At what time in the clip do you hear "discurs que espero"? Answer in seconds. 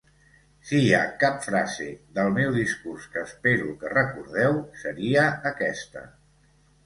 2.55-3.69